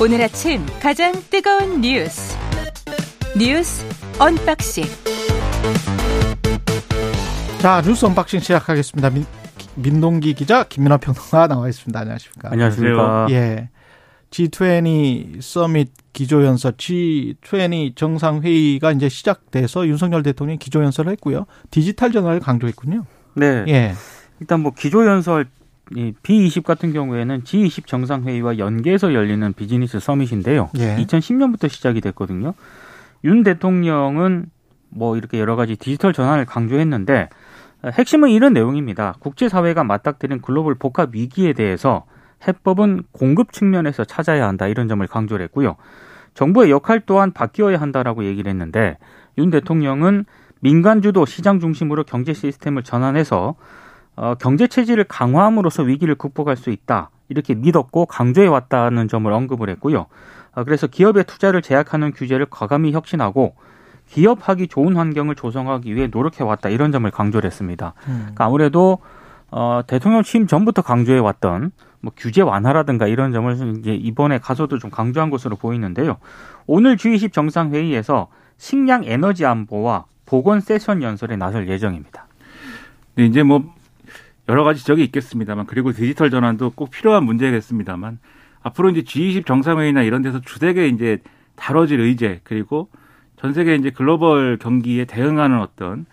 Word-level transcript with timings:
오늘 0.00 0.20
아침 0.20 0.66
가장 0.82 1.12
뜨거운 1.30 1.80
뉴스 1.80 2.36
뉴스 3.38 3.86
unboxing 4.18 4.84
자 7.60 7.80
뉴스 7.80 8.04
unboxing 8.04 8.40
시작하겠습니다. 8.40 9.08
민, 9.08 9.24
민동기 9.76 10.34
기자 10.34 10.64
김민아 10.64 10.98
평론가 10.98 11.46
나와 11.46 11.68
있습니다. 11.68 11.98
안녕하십니까? 11.98 12.50
안녕하십니까? 12.50 13.26
예. 13.30 13.70
G20 14.34 15.40
summit 15.40 15.92
기조연설, 16.12 16.72
G20 16.72 17.94
정상회의가 17.94 18.90
이제 18.90 19.08
시작돼서 19.08 19.86
윤석열 19.86 20.24
대통령이 20.24 20.58
기조연설을 20.58 21.12
했고요. 21.12 21.46
디지털 21.70 22.10
전환을 22.10 22.40
강조했군요. 22.40 23.04
네. 23.34 23.64
예. 23.68 23.92
일단 24.40 24.60
뭐 24.60 24.72
기조연설 24.76 25.46
이 25.94 26.12
B20 26.22 26.64
같은 26.64 26.92
경우에는 26.92 27.42
G20 27.42 27.86
정상회의와 27.86 28.58
연계해서 28.58 29.14
열리는 29.14 29.52
비즈니스 29.52 30.00
서밋인데요. 30.00 30.70
예. 30.78 30.96
2010년부터 30.96 31.68
시작이 31.68 32.00
됐거든요. 32.00 32.54
윤 33.22 33.44
대통령은 33.44 34.46
뭐 34.88 35.16
이렇게 35.16 35.38
여러 35.38 35.54
가지 35.54 35.76
디지털 35.76 36.12
전환을 36.12 36.44
강조했는데 36.46 37.28
핵심은 37.84 38.30
이런 38.30 38.52
내용입니다. 38.52 39.14
국제사회가 39.20 39.84
맞닥뜨린 39.84 40.40
글로벌 40.40 40.74
복합 40.74 41.14
위기에 41.14 41.52
대해서 41.52 42.04
해법은 42.46 43.04
공급 43.12 43.52
측면에서 43.52 44.04
찾아야 44.04 44.46
한다 44.46 44.66
이런 44.66 44.88
점을 44.88 45.06
강조를 45.06 45.44
했고요. 45.44 45.76
정부의 46.34 46.70
역할 46.70 47.00
또한 47.06 47.32
바뀌어야 47.32 47.80
한다라고 47.80 48.24
얘기를 48.24 48.50
했는데 48.50 48.98
윤 49.38 49.50
대통령은 49.50 50.24
민간 50.60 51.02
주도 51.02 51.26
시장 51.26 51.60
중심으로 51.60 52.04
경제 52.04 52.32
시스템을 52.32 52.82
전환해서 52.82 53.54
어, 54.16 54.34
경제 54.36 54.66
체질을 54.66 55.04
강화함으로써 55.04 55.82
위기를 55.82 56.14
극복할 56.14 56.56
수 56.56 56.70
있다 56.70 57.10
이렇게 57.28 57.54
믿었고 57.54 58.06
강조해 58.06 58.46
왔다는 58.46 59.08
점을 59.08 59.30
언급을 59.30 59.68
했고요. 59.70 60.06
어, 60.54 60.64
그래서 60.64 60.86
기업의 60.86 61.24
투자를 61.24 61.62
제약하는 61.62 62.12
규제를 62.12 62.46
과감히 62.50 62.92
혁신하고 62.92 63.54
기업하기 64.08 64.68
좋은 64.68 64.96
환경을 64.96 65.34
조성하기 65.34 65.94
위해 65.94 66.08
노력해 66.08 66.44
왔다 66.44 66.68
이런 66.68 66.92
점을 66.92 67.10
강조를 67.10 67.46
했습니다. 67.46 67.94
음. 68.06 68.18
그러니까 68.20 68.44
아무래도 68.44 68.98
어, 69.50 69.82
대통령 69.86 70.22
취임 70.22 70.46
전부터 70.46 70.82
강조해 70.82 71.18
왔던 71.18 71.72
뭐 72.04 72.12
규제 72.16 72.42
완화라든가 72.42 73.06
이런 73.06 73.32
점을 73.32 73.78
이제 73.78 73.94
이번에 73.94 74.38
가서도 74.38 74.78
좀 74.78 74.90
강조한 74.90 75.30
것으로 75.30 75.56
보이는데요. 75.56 76.18
오늘 76.66 76.96
G20 76.96 77.32
정상회의에서 77.32 78.28
식량 78.58 79.04
에너지 79.04 79.46
안보와 79.46 80.04
보건 80.26 80.60
세션 80.60 81.02
연설에 81.02 81.36
나설 81.36 81.68
예정입니다. 81.68 82.26
네, 83.14 83.24
이제 83.24 83.42
뭐 83.42 83.74
여러 84.50 84.64
가지 84.64 84.80
지적이 84.80 85.02
있겠습니다만 85.04 85.64
그리고 85.66 85.92
디지털 85.92 86.30
전환도 86.30 86.72
꼭 86.74 86.90
필요한 86.90 87.24
문제겠습니다만 87.24 88.18
앞으로 88.62 88.90
이제 88.90 89.00
G20 89.00 89.46
정상회의나 89.46 90.02
이런 90.02 90.20
데서 90.20 90.40
주되게 90.40 90.88
이제 90.88 91.18
다뤄질 91.56 92.00
의제 92.00 92.40
그리고 92.44 92.88
전 93.36 93.54
세계 93.54 93.74
이제 93.76 93.90
글로벌 93.90 94.58
경기에 94.58 95.06
대응하는 95.06 95.60
어떤 95.60 96.04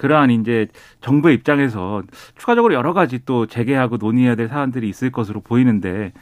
그러한 0.00 0.30
이제 0.30 0.66
정부의 1.02 1.34
입장에서 1.36 2.02
추가적으로 2.38 2.72
여러 2.72 2.94
가지 2.94 3.22
또 3.26 3.44
재개하고 3.46 3.98
논의해야 3.98 4.34
될 4.34 4.48
사안들이 4.48 4.88
있을 4.88 5.12
것으로 5.12 5.40
보이는데 5.40 6.12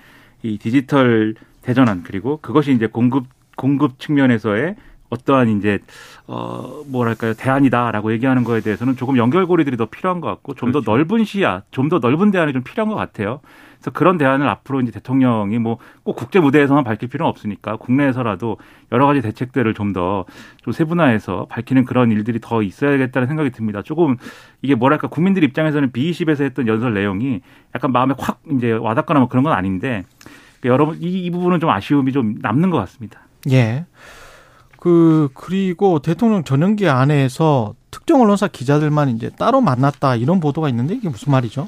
이 0.42 0.58
디지털 0.58 1.34
대전환 1.62 2.02
그리고 2.02 2.38
그것이 2.42 2.72
이제 2.72 2.88
공급 2.88 3.26
공급 3.56 4.00
측면에서의 4.00 4.74
어떠한 5.10 5.48
이제 5.58 5.78
어 6.26 6.82
뭐랄까요 6.88 7.34
대안이다라고 7.34 8.12
얘기하는 8.12 8.42
거에 8.44 8.60
대해서는 8.60 8.96
조금 8.96 9.16
연결고리들이 9.16 9.76
더 9.76 9.86
필요한 9.86 10.20
것 10.20 10.26
같고 10.28 10.54
좀더 10.54 10.80
그렇죠. 10.80 10.90
넓은 10.90 11.24
시야, 11.24 11.62
좀 11.70 11.88
더 11.88 11.98
넓은 12.00 12.30
대안이 12.32 12.52
좀 12.52 12.62
필요한 12.62 12.88
것 12.90 12.96
같아요. 12.96 13.40
그래서 13.78 13.90
그런 13.92 14.18
대안을 14.18 14.48
앞으로 14.48 14.80
이제 14.80 14.90
대통령이 14.92 15.58
뭐 15.58 15.78
꼭 16.02 16.16
국제 16.16 16.40
무대에서만 16.40 16.84
밝힐 16.84 17.08
필요는 17.08 17.28
없으니까 17.30 17.76
국내에서라도 17.76 18.56
여러 18.92 19.06
가지 19.06 19.20
대책들을 19.20 19.74
좀 19.74 19.92
더 19.92 20.24
좀 20.62 20.72
세분화해서 20.72 21.46
밝히는 21.48 21.84
그런 21.84 22.10
일들이 22.10 22.38
더 22.40 22.62
있어야겠다는 22.62 23.28
생각이 23.28 23.50
듭니다. 23.50 23.82
조금 23.82 24.16
이게 24.62 24.74
뭐랄까 24.74 25.06
국민들 25.08 25.44
입장에서는 25.44 25.92
B20에서 25.92 26.42
했던 26.42 26.66
연설 26.66 26.94
내용이 26.94 27.40
약간 27.74 27.92
마음에 27.92 28.14
확 28.18 28.40
이제 28.52 28.72
와닿거나 28.72 29.20
뭐 29.20 29.28
그런 29.28 29.44
건 29.44 29.52
아닌데 29.52 30.04
여러분 30.64 30.96
이, 31.00 31.06
이 31.26 31.30
부분은 31.30 31.60
좀 31.60 31.70
아쉬움이 31.70 32.12
좀 32.12 32.36
남는 32.40 32.70
것 32.70 32.78
같습니다. 32.78 33.20
예. 33.50 33.86
그 34.78 35.28
그리고 35.34 35.98
대통령 36.00 36.44
전용기 36.44 36.88
안에서 36.88 37.74
특정 37.90 38.20
언론사 38.22 38.48
기자들만 38.48 39.08
이제 39.10 39.30
따로 39.38 39.60
만났다 39.60 40.16
이런 40.16 40.40
보도가 40.40 40.68
있는데 40.68 40.94
이게 40.94 41.08
무슨 41.08 41.32
말이죠? 41.32 41.66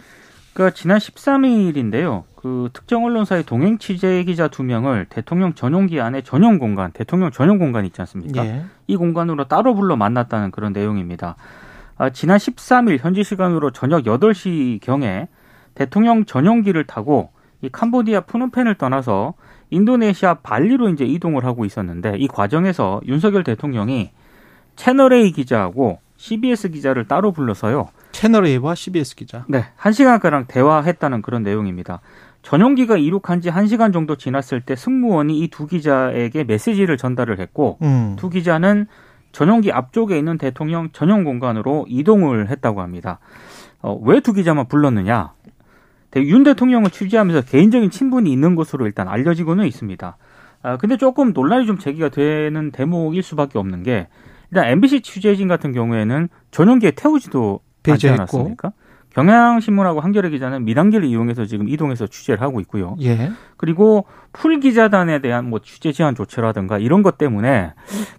그러니까 0.52 0.74
지난 0.74 0.98
13일인데요. 0.98 2.24
그 2.34 2.70
특정 2.72 3.04
언론사의 3.04 3.44
동행 3.44 3.78
취재 3.78 4.22
기자 4.24 4.48
두 4.48 4.62
명을 4.62 5.06
대통령 5.08 5.54
전용기 5.54 6.00
안에 6.00 6.22
전용 6.22 6.58
공간, 6.58 6.90
대통령 6.92 7.30
전용 7.30 7.58
공간 7.58 7.84
있지 7.84 8.00
않습니까? 8.00 8.44
예. 8.44 8.64
이 8.86 8.96
공간으로 8.96 9.44
따로 9.44 9.74
불러 9.74 9.96
만났다는 9.96 10.50
그런 10.50 10.72
내용입니다. 10.72 11.36
아, 11.98 12.10
지난 12.10 12.38
13일 12.38 12.98
현지 12.98 13.22
시간으로 13.22 13.70
저녁 13.72 14.04
8시 14.04 14.80
경에 14.80 15.28
대통령 15.74 16.24
전용기를 16.24 16.84
타고 16.84 17.30
이 17.62 17.68
캄보디아 17.68 18.22
푸놈펜을 18.22 18.76
떠나서 18.76 19.34
인도네시아 19.68 20.34
발리로 20.34 20.88
이제 20.88 21.04
이동을 21.04 21.44
하고 21.44 21.64
있었는데 21.64 22.16
이 22.18 22.26
과정에서 22.26 23.00
윤석열 23.06 23.44
대통령이 23.44 24.10
채널 24.76 25.12
A 25.12 25.30
기자하고 25.32 25.98
CBS 26.16 26.70
기자를 26.70 27.06
따로 27.06 27.32
불러서요. 27.32 27.88
채널 28.12 28.46
A와 28.46 28.74
CBS 28.74 29.14
기자. 29.16 29.44
네, 29.48 29.64
한 29.76 29.92
시간가량 29.92 30.46
대화했다는 30.48 31.22
그런 31.22 31.42
내용입니다. 31.42 32.00
전용기가 32.42 32.96
이륙한 32.96 33.40
지한 33.40 33.66
시간 33.66 33.92
정도 33.92 34.16
지났을 34.16 34.60
때 34.62 34.74
승무원이 34.74 35.38
이 35.40 35.48
두 35.48 35.66
기자에게 35.66 36.44
메시지를 36.44 36.96
전달을 36.96 37.38
했고 37.38 37.78
음. 37.82 38.16
두 38.18 38.30
기자는 38.30 38.86
전용기 39.32 39.70
앞쪽에 39.72 40.18
있는 40.18 40.38
대통령 40.38 40.88
전용 40.92 41.22
공간으로 41.24 41.86
이동을 41.88 42.48
했다고 42.50 42.80
합니다. 42.80 43.18
어, 43.82 43.94
왜 44.04 44.20
두 44.20 44.32
기자만 44.32 44.68
불렀느냐? 44.68 45.32
대- 46.10 46.22
윤 46.24 46.42
대통령을 46.42 46.90
취재하면서 46.90 47.42
개인적인 47.42 47.90
친분이 47.90 48.32
있는 48.32 48.54
것으로 48.56 48.86
일단 48.86 49.06
알려지고는 49.06 49.66
있습니다. 49.66 50.16
아, 50.62 50.76
근데 50.78 50.96
조금 50.96 51.32
논란이 51.32 51.66
좀 51.66 51.78
제기가 51.78 52.08
되는 52.08 52.70
대목일 52.72 53.22
수밖에 53.22 53.58
없는 53.58 53.82
게 53.82 54.08
일단 54.50 54.66
MBC 54.66 55.02
취재진 55.02 55.46
같은 55.46 55.72
경우에는 55.72 56.28
전용기에 56.50 56.90
태우지도 56.92 57.60
배제했고. 57.92 58.22
않았습니까? 58.22 58.72
경향신문하고 59.12 60.00
한겨레 60.00 60.30
기자는 60.30 60.64
미랑길을 60.64 61.04
이용해서 61.04 61.44
지금 61.44 61.68
이동해서 61.68 62.06
취재를 62.06 62.40
하고 62.42 62.60
있고요. 62.60 62.94
예. 63.02 63.32
그리고 63.56 64.04
풀 64.32 64.60
기자단에 64.60 65.20
대한 65.20 65.50
뭐 65.50 65.58
취재 65.58 65.90
제한 65.90 66.14
조치라든가 66.14 66.78
이런 66.78 67.02
것 67.02 67.18
때문에 67.18 67.72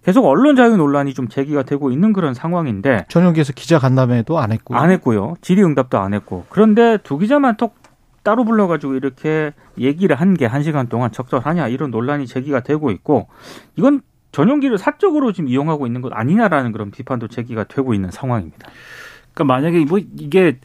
계속 0.04 0.26
언론 0.26 0.58
자유 0.58 0.76
논란이 0.76 1.14
좀 1.14 1.30
제기가 1.30 1.64
되고 1.64 1.92
있는 1.92 2.12
그런 2.12 2.34
상황인데 2.34 3.06
전용기에서 3.08 3.54
기자 3.54 3.80
간담회도 3.80 4.38
안 4.38 4.52
했고. 4.52 4.76
안 4.76 4.92
했고요. 4.92 5.36
질의응답도 5.42 5.98
안 5.98 6.14
했고. 6.14 6.46
그런데 6.50 6.98
두 7.04 7.18
기자만 7.18 7.56
톡 7.56 7.76
따로 8.24 8.44
불러가지고 8.44 8.94
이렇게 8.96 9.54
얘기를 9.80 10.16
한 10.18 10.34
게 10.36 10.46
한 10.46 10.62
시간 10.62 10.88
동안 10.90 11.12
적절하냐 11.14 11.70
이런 11.70 11.90
논란이 11.92 12.28
제기가 12.28 12.60
되고 12.60 12.92
있고 12.92 13.28
이건 13.78 14.02
전용기를 14.34 14.78
사적으로 14.78 15.32
지금 15.32 15.48
이용하고 15.50 15.88
있는 15.88 16.02
것 16.02 16.12
아니냐라는 16.14 16.72
그런 16.74 16.92
비판도 16.92 17.30
제기가 17.30 17.64
되고 17.64 17.94
있는 17.94 18.12
상황입니다. 18.12 18.70
그러니까 19.34 19.54
만약에 19.54 19.86
뭐 19.86 20.00
이게 20.00 20.58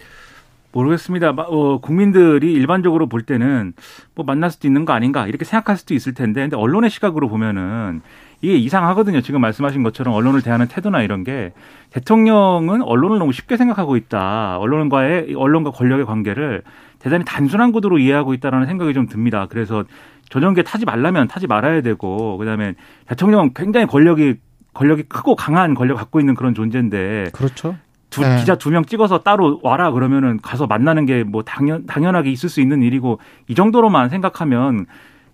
모르겠습니다. 0.73 1.33
마- 1.33 1.45
어, 1.49 1.79
국민들이 1.79 2.53
일반적으로 2.53 3.07
볼 3.07 3.23
때는 3.23 3.73
뭐 4.15 4.25
만날 4.27 4.51
수도 4.51 4.69
있는 4.69 4.85
거 4.85 4.93
아닌가 4.93 5.27
이렇게 5.27 5.45
생각할 5.45 5.77
수도 5.79 5.95
있을 5.95 6.13
텐데, 6.13 6.43
근데 6.43 6.57
언론의 6.57 6.91
시각으로 6.91 7.29
보면은 7.29 8.03
이게 8.43 8.57
이상하거든요. 8.57 9.23
지금 9.23 9.41
말씀하신 9.41 9.83
것처럼 9.83 10.13
언론을 10.15 10.43
대하는 10.43 10.69
태도나 10.69 11.03
이런 11.03 11.25
게 11.25 11.53
대통령은 11.91 12.83
언론을 12.83 13.19
너무 13.19 13.33
쉽게 13.33 13.57
생각하고 13.57 13.97
있다. 13.97 14.59
언론과의 14.59 15.35
언론과 15.35 15.71
권력의 15.71 16.05
관계를 16.05 16.63
대단히 16.99 17.25
단순한 17.25 17.73
구도로 17.73 17.99
이해하고 17.99 18.35
있다라는 18.35 18.67
생각이 18.67 18.93
좀 18.93 19.07
듭니다. 19.07 19.47
그래서 19.49 19.85
전용기에 20.29 20.65
타지 20.65 20.85
말라면 20.85 21.29
타지 21.29 21.47
말아야 21.47 21.81
되고, 21.81 22.37
그다음에 22.37 22.75
대통령은 23.07 23.53
굉장히 23.55 23.87
권력이 23.87 24.35
권력이 24.75 25.05
크고 25.05 25.37
강한 25.37 25.75
권력 25.75 25.95
을 25.95 25.97
갖고 25.97 26.21
있는 26.21 26.35
그런 26.35 26.55
존재인데 26.55 27.31
그렇죠. 27.33 27.77
두, 28.17 28.29
네. 28.29 28.37
기자 28.39 28.55
두 28.57 28.71
명 28.71 28.85
찍어서 28.85 29.19
따로 29.19 29.61
와라 29.63 29.91
그러면은 29.91 30.39
가서 30.43 30.67
만나는 30.67 31.07
게 31.07 31.25
뭐 31.25 31.43
당연 31.43 31.87
당연하게 31.87 32.31
있을 32.31 32.49
수 32.49 32.61
있는 32.61 32.83
일이고 32.83 33.19
이 33.49 33.55
정도로만 33.55 34.09
생각하면 34.09 34.87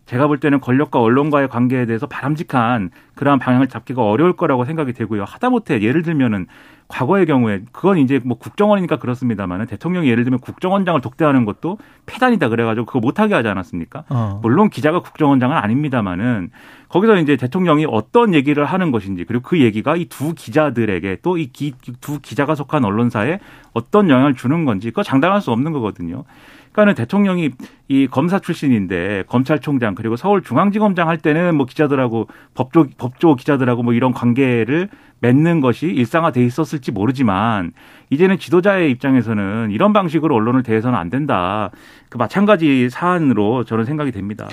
제가 0.07 0.27
볼 0.27 0.39
때는 0.39 0.61
권력과 0.61 1.01
언론과의 1.01 1.49
관계에 1.49 1.87
대해서 1.87 2.07
바람직한 2.07 2.91
그러한 3.15 3.39
방향을 3.39 3.69
잡기가 3.69 4.03
어려울 4.03 4.35
거라고 4.35 4.65
생각이 4.65 4.93
되고요. 4.93 5.25
하다못해 5.25 5.81
예를 5.81 6.03
들면은 6.03 6.47
과거의 6.89 7.25
경우에 7.25 7.63
그건 7.73 7.97
이제 7.97 8.21
뭐 8.23 8.37
국정원이니까 8.37 8.99
그렇습니다만은 8.99 9.65
대통령이 9.67 10.09
예를 10.11 10.25
들면 10.25 10.41
국정원장을 10.41 11.01
독대하는 11.01 11.47
것도 11.47 11.79
폐단이다 12.05 12.51
그래가지고 12.51 12.85
그거 12.85 13.01
못하게 13.01 13.33
하지 13.35 13.49
않았습니까? 13.49 14.05
어. 14.11 14.41
물론 14.43 14.69
기자가 14.69 15.01
국정원장은 15.01 15.57
아닙니다만은 15.57 16.51
거기서 16.91 17.17
이제 17.17 17.37
대통령이 17.37 17.87
어떤 17.89 18.35
얘기를 18.35 18.65
하는 18.67 18.91
것인지 18.91 19.25
그리고 19.25 19.43
그 19.49 19.61
얘기가 19.61 19.97
이 19.97 20.07
두 20.11 20.35
기자들에게 20.35 21.19
또 21.23 21.39
이 21.39 21.51
두 22.03 22.21
기자가 22.21 22.55
속한 22.55 22.85
언론사에 22.85 23.39
어떤 23.73 24.11
영향을 24.11 24.35
주는 24.35 24.67
건지 24.67 24.91
그거 24.91 25.03
장담할 25.03 25.41
수 25.41 25.51
없는 25.53 25.73
거거든요. 25.73 26.25
그러니까는 26.73 26.95
대통령이 26.95 27.51
이 27.89 28.07
검사 28.11 28.39
출신인데 28.39 29.25
검찰총장 29.29 29.95
그리고 29.95 30.17
서울중앙지검장 30.17 31.09
할 31.09 31.19
때는 31.19 31.55
뭐 31.55 31.67
기자들하고 31.67 32.29
법조 32.55 32.87
법조 32.97 33.37
기자들하고 33.37 33.83
뭐 33.83 33.93
이런 33.93 34.13
관계를 34.13 34.89
맺는 35.21 35.61
것이 35.61 35.87
일상화돼 35.87 36.45
있었을지 36.45 36.91
모르지만 36.91 37.73
이제는 38.11 38.39
지도자의 38.39 38.91
입장에서는 38.91 39.71
이런 39.71 39.93
방식으로 39.93 40.35
언론을 40.35 40.65
대해서는 40.65 40.99
안 40.99 41.11
된다. 41.11 41.71
그 42.09 42.17
마찬가지 42.17 42.91
사안으로 42.91 43.65
저는 43.65 43.85
생각이 43.85 44.11
됩니다. 44.11 44.49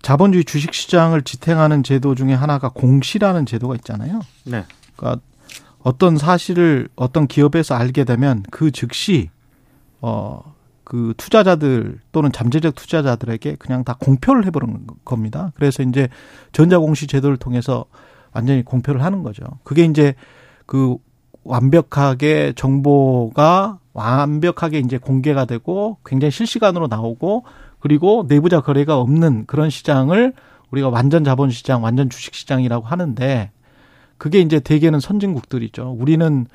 자본주의 0.00 0.44
주식시장을 0.44 1.22
지탱하는 1.22 1.82
제도 1.82 2.14
중에 2.14 2.34
하나가 2.34 2.68
공시라는 2.68 3.46
제도가 3.46 3.74
있잖아요. 3.76 4.20
네. 4.44 4.64
그러니까 4.94 5.20
어떤 5.82 6.16
사실을 6.16 6.88
어떤 6.94 7.26
기업에서 7.26 7.74
알게 7.74 8.04
되면 8.04 8.44
그 8.50 8.70
즉시 8.70 9.30
어 10.00 10.54
그 10.92 11.14
투자자들 11.16 12.00
또는 12.12 12.32
잠재적 12.32 12.74
투자자들에게 12.74 13.56
그냥 13.58 13.82
다 13.82 13.96
공표를 13.98 14.44
해버리는 14.44 14.86
겁니다. 15.06 15.50
그래서 15.54 15.82
이제 15.82 16.10
전자공시 16.52 17.06
제도를 17.06 17.38
통해서 17.38 17.86
완전히 18.32 18.62
공표를 18.62 19.02
하는 19.02 19.22
거죠. 19.22 19.42
그게 19.64 19.86
이제 19.86 20.14
그 20.66 20.98
완벽하게 21.44 22.52
정보가 22.56 23.78
완벽하게 23.94 24.80
이제 24.80 24.98
공개가 24.98 25.46
되고 25.46 25.96
굉장히 26.04 26.30
실시간으로 26.30 26.88
나오고 26.88 27.44
그리고 27.80 28.26
내부자 28.28 28.60
거래가 28.60 28.98
없는 28.98 29.46
그런 29.46 29.70
시장을 29.70 30.34
우리가 30.72 30.90
완전 30.90 31.24
자본 31.24 31.48
시장, 31.48 31.82
완전 31.82 32.10
주식 32.10 32.34
시장이라고 32.34 32.84
하는데 32.84 33.50
그게 34.18 34.40
이제 34.40 34.60
대개는 34.60 35.00
선진국들이죠. 35.00 35.96
우리는 35.98 36.46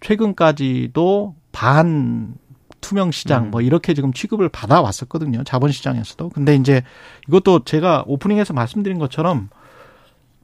최근까지도 0.00 1.34
반 1.50 2.36
투명 2.80 3.10
시장 3.10 3.46
음. 3.46 3.50
뭐 3.50 3.60
이렇게 3.60 3.94
지금 3.94 4.12
취급을 4.12 4.48
받아 4.48 4.80
왔었거든요. 4.80 5.44
자본 5.44 5.72
시장에서도. 5.72 6.30
근데 6.30 6.54
이제 6.54 6.82
이것도 7.28 7.64
제가 7.64 8.04
오프닝에서 8.06 8.52
말씀드린 8.52 8.98
것처럼 8.98 9.50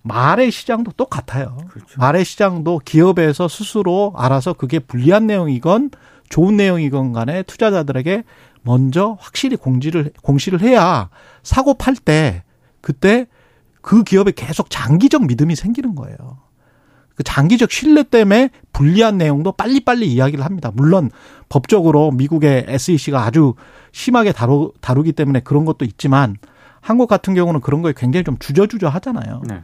말의 0.03 0.51
시장도 0.51 0.93
똑같아요. 0.93 1.57
그렇죠. 1.69 1.99
말의 1.99 2.25
시장도 2.25 2.81
기업에서 2.85 3.49
스스로 3.49 4.13
알아서 4.17 4.53
그게 4.53 4.79
불리한 4.79 5.27
내용이건 5.27 5.91
좋은 6.29 6.57
내용이건 6.57 7.13
간에 7.13 7.43
투자자들에게 7.43 8.25
먼저 8.63 9.17
확실히 9.21 9.57
공지를 9.57 10.13
공시를 10.23 10.61
해야 10.61 11.09
사고 11.43 11.75
팔 11.75 11.95
때 11.95 12.43
그때 12.81 13.27
그 13.81 14.03
기업에 14.03 14.33
계속 14.33 14.71
장기적 14.71 15.27
믿음이 15.27 15.55
생기는 15.57 15.95
거예요. 15.95 16.39
그 17.17 17.23
장기적 17.25 17.71
신뢰 17.71 18.03
때문에 18.03 18.51
불리한 18.73 19.17
내용도 19.17 19.53
빨리빨리 19.53 20.07
이야기를 20.13 20.45
합니다. 20.45 20.71
물론 20.75 21.11
법적으로 21.49 22.11
미국의 22.11 22.67
SEC가 22.69 23.25
아주 23.25 23.55
심하게 23.91 24.33
다루, 24.33 24.73
다루기 24.81 25.13
때문에 25.13 25.41
그런 25.41 25.65
것도 25.65 25.85
있지만 25.87 26.37
한국 26.81 27.09
같은 27.09 27.35
경우는 27.35 27.63
그런 27.63 27.83
거에 27.83 27.95
굉장히 27.97 28.23
좀 28.23 28.37
주저주저 28.39 28.89
하잖아요. 28.89 29.43
네. 29.49 29.63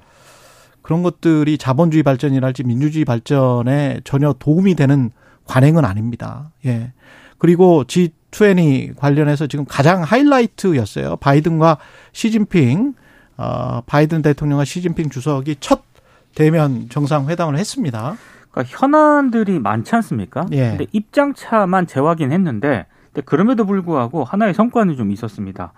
그런 0.80 1.02
것들이 1.02 1.58
자본주의 1.58 2.02
발전이랄지 2.02 2.64
민주주의 2.64 3.04
발전에 3.04 4.00
전혀 4.02 4.32
도움이 4.32 4.74
되는 4.74 5.10
관행은 5.44 5.84
아닙니다. 5.84 6.50
예. 6.66 6.92
그리고 7.38 7.84
G20 7.84 8.96
관련해서 8.96 9.46
지금 9.46 9.64
가장 9.66 10.02
하이라이트였어요. 10.02 11.16
바이든과 11.16 11.78
시진핑, 12.12 12.94
어, 13.36 13.82
바이든 13.86 14.22
대통령과 14.22 14.64
시진핑 14.64 15.10
주석이 15.10 15.56
첫 15.60 15.91
대면 16.34 16.88
정상회담을 16.88 17.58
했습니다. 17.58 18.14
그러니까 18.50 18.76
현안들이 18.76 19.58
많지 19.58 19.94
않습니까? 19.96 20.46
예. 20.52 20.70
근데 20.70 20.86
입장차만 20.92 21.86
재확인했는데 21.86 22.86
근데 23.12 23.24
그럼에도 23.24 23.66
불구하고 23.66 24.24
하나의 24.24 24.54
성과는 24.54 24.96
좀 24.96 25.10
있었습니다. 25.10 25.72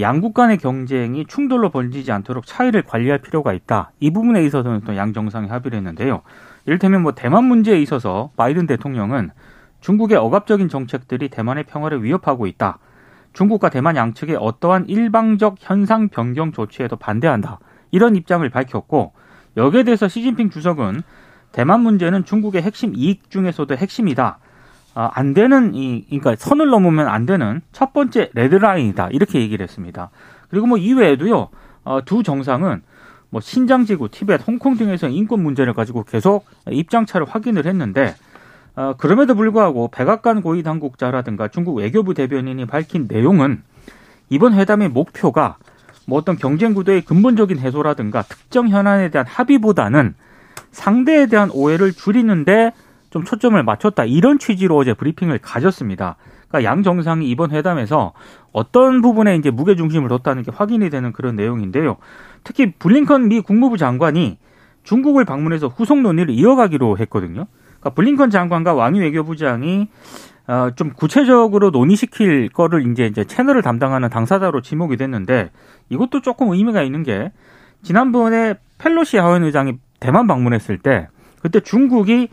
양국 0.00 0.32
간의 0.34 0.58
경쟁이 0.58 1.26
충돌로 1.26 1.70
번지지 1.70 2.12
않도록 2.12 2.46
차이를 2.46 2.82
관리할 2.82 3.18
필요가 3.18 3.52
있다. 3.52 3.90
이 3.98 4.12
부분에 4.12 4.44
있어서는 4.44 4.82
또 4.82 4.94
양 4.94 5.12
정상이 5.12 5.48
합의를 5.48 5.76
했는데요. 5.78 6.22
이를테면 6.66 7.02
뭐 7.02 7.12
대만 7.12 7.44
문제에 7.44 7.80
있어서 7.82 8.30
바이든 8.36 8.68
대통령은 8.68 9.30
중국의 9.80 10.16
억압적인 10.18 10.68
정책들이 10.68 11.28
대만의 11.30 11.64
평화를 11.64 12.04
위협하고 12.04 12.46
있다. 12.46 12.78
중국과 13.32 13.70
대만 13.70 13.96
양측의 13.96 14.36
어떠한 14.36 14.88
일방적 14.88 15.56
현상 15.58 16.08
변경 16.08 16.52
조치에도 16.52 16.94
반대한다. 16.96 17.58
이런 17.90 18.14
입장을 18.14 18.48
밝혔고 18.48 19.12
여기에 19.56 19.84
대해서 19.84 20.08
시진핑 20.08 20.50
주석은 20.50 21.02
대만 21.52 21.80
문제는 21.80 22.24
중국의 22.24 22.62
핵심 22.62 22.94
이익 22.94 23.30
중에서도 23.30 23.74
핵심이다. 23.74 24.38
아, 24.94 25.10
안 25.14 25.34
되는 25.34 25.74
이 25.74 26.04
그러니까 26.06 26.36
선을 26.36 26.68
넘으면 26.68 27.08
안 27.08 27.26
되는 27.26 27.60
첫 27.72 27.92
번째 27.92 28.30
레드라인이다. 28.34 29.08
이렇게 29.12 29.40
얘기를 29.40 29.62
했습니다. 29.62 30.10
그리고 30.48 30.66
뭐 30.66 30.78
이외에도요. 30.78 31.48
어, 31.84 32.04
두 32.04 32.22
정상은 32.22 32.82
뭐 33.30 33.40
신장 33.40 33.86
지구, 33.86 34.08
티벳, 34.10 34.46
홍콩 34.46 34.76
등에서 34.76 35.08
인권 35.08 35.42
문제를 35.42 35.72
가지고 35.72 36.04
계속 36.04 36.44
입장차를 36.70 37.26
확인을 37.28 37.66
했는데 37.66 38.14
어, 38.76 38.94
그럼에도 38.96 39.34
불구하고 39.34 39.88
백악관 39.88 40.42
고위 40.42 40.62
당국자라든가 40.62 41.48
중국 41.48 41.76
외교부 41.76 42.14
대변인이 42.14 42.66
밝힌 42.66 43.06
내용은 43.08 43.62
이번 44.28 44.54
회담의 44.54 44.90
목표가 44.90 45.56
뭐 46.06 46.18
어떤 46.18 46.36
경쟁 46.36 46.74
구도의 46.74 47.02
근본적인 47.02 47.58
해소라든가 47.58 48.22
특정 48.22 48.68
현안에 48.68 49.10
대한 49.10 49.26
합의보다는 49.26 50.14
상대에 50.70 51.26
대한 51.26 51.50
오해를 51.52 51.92
줄이는데 51.92 52.72
좀 53.10 53.24
초점을 53.24 53.62
맞췄다 53.62 54.04
이런 54.04 54.38
취지로 54.38 54.76
어제 54.76 54.94
브리핑을 54.94 55.38
가졌습니다. 55.38 56.16
그러니까 56.48 56.70
양 56.70 56.82
정상이 56.82 57.28
이번 57.28 57.50
회담에서 57.50 58.12
어떤 58.52 59.02
부분에 59.02 59.36
이제 59.36 59.50
무게 59.50 59.76
중심을 59.76 60.08
뒀다는 60.08 60.42
게 60.42 60.50
확인이 60.54 60.90
되는 60.90 61.12
그런 61.12 61.36
내용인데요. 61.36 61.96
특히 62.44 62.72
블링컨 62.72 63.28
미 63.28 63.40
국무부 63.40 63.76
장관이 63.76 64.38
중국을 64.82 65.24
방문해서 65.24 65.68
후속 65.68 66.00
논의를 66.00 66.34
이어가기로 66.34 66.98
했거든요. 66.98 67.46
그러니까 67.80 67.90
블링컨 67.90 68.30
장관과 68.30 68.74
왕이 68.74 69.00
외교부장이 69.00 69.88
어, 70.48 70.70
좀 70.74 70.92
구체적으로 70.92 71.70
논의시킬 71.70 72.48
거를 72.48 72.90
이제 72.90 73.06
이제 73.06 73.24
채널을 73.24 73.62
담당하는 73.62 74.08
당사자로 74.08 74.60
지목이 74.60 74.96
됐는데 74.96 75.50
이것도 75.88 76.20
조금 76.22 76.52
의미가 76.52 76.82
있는 76.82 77.02
게 77.02 77.30
지난번에 77.82 78.54
펠로시 78.78 79.18
하원 79.18 79.44
의장이 79.44 79.74
대만 80.00 80.26
방문했을 80.26 80.78
때 80.78 81.08
그때 81.40 81.60
중국이 81.60 82.28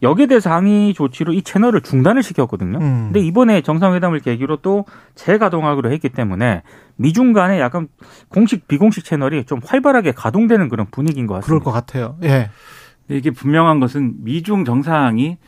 여기에 0.00 0.26
대해서 0.26 0.50
항의 0.52 0.94
조치로 0.94 1.32
이 1.32 1.42
채널을 1.42 1.80
중단을 1.80 2.22
시켰거든요. 2.22 2.78
음. 2.78 3.04
근데 3.06 3.18
이번에 3.18 3.62
정상회담을 3.62 4.20
계기로 4.20 4.58
또 4.58 4.84
재가동하기로 5.16 5.90
했기 5.90 6.08
때문에 6.08 6.62
미중 6.96 7.32
간에 7.32 7.58
약간 7.58 7.88
공식 8.28 8.68
비공식 8.68 9.04
채널이 9.04 9.44
좀 9.44 9.60
활발하게 9.64 10.12
가동되는 10.12 10.68
그런 10.68 10.86
분위기인 10.92 11.26
것 11.26 11.40
그럴 11.44 11.58
같습니다. 11.58 11.64
것 11.64 11.72
같아요. 11.72 12.16
예. 12.22 12.50
이게 13.08 13.30
분명한 13.32 13.80
것은 13.80 14.22
미중 14.22 14.64
정상이 14.64 15.38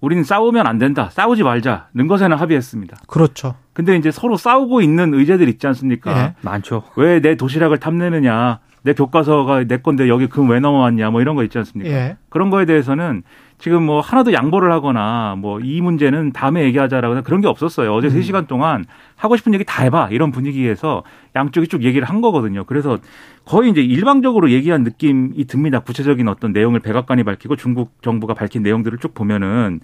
우리는 0.00 0.22
싸우면 0.22 0.66
안 0.66 0.78
된다. 0.78 1.08
싸우지 1.10 1.42
말자는 1.42 2.06
것에는 2.08 2.36
합의했습니다. 2.36 2.98
그렇죠. 3.06 3.54
근데 3.72 3.96
이제 3.96 4.10
서로 4.10 4.36
싸우고 4.36 4.80
있는 4.82 5.14
의제들 5.14 5.48
있지 5.48 5.66
않습니까? 5.66 6.16
예. 6.18 6.34
많죠. 6.42 6.84
왜 6.96 7.20
내 7.20 7.36
도시락을 7.36 7.78
탐내느냐? 7.78 8.58
내 8.82 8.92
교과서가 8.92 9.64
내 9.64 9.78
건데 9.78 10.08
여기 10.08 10.26
금 10.26 10.50
왜 10.50 10.60
넘어왔냐? 10.60 11.10
뭐 11.10 11.22
이런 11.22 11.36
거 11.36 11.42
있지 11.44 11.56
않습니까? 11.58 11.90
예. 11.90 12.16
그런 12.28 12.50
거에 12.50 12.66
대해서는 12.66 13.22
지금 13.58 13.82
뭐 13.84 14.00
하나도 14.00 14.32
양보를 14.32 14.70
하거나 14.72 15.36
뭐 15.38 15.60
이 15.62 15.80
문제는 15.80 16.32
다음에 16.32 16.64
얘기하자라거나 16.64 17.22
그런 17.22 17.40
게 17.40 17.48
없었어요. 17.48 17.92
어제 17.94 18.08
음. 18.08 18.10
세 18.10 18.20
3시간 18.20 18.46
동안 18.46 18.84
하고 19.16 19.36
싶은 19.36 19.54
얘기 19.54 19.64
다 19.64 19.82
해봐. 19.84 20.08
이런 20.10 20.30
분위기에서 20.30 21.02
양쪽이 21.36 21.68
쭉 21.68 21.82
얘기를 21.82 22.06
한 22.08 22.20
거거든요. 22.20 22.64
그래서 22.64 22.98
거의 23.44 23.70
이제 23.70 23.80
일방적으로 23.80 24.50
얘기한 24.50 24.82
느낌이 24.82 25.44
듭니다. 25.46 25.80
구체적인 25.80 26.28
어떤 26.28 26.52
내용을 26.52 26.80
백악관이 26.80 27.24
밝히고 27.24 27.56
중국 27.56 27.92
정부가 28.02 28.34
밝힌 28.34 28.62
내용들을 28.62 28.98
쭉 28.98 29.14
보면은 29.14 29.80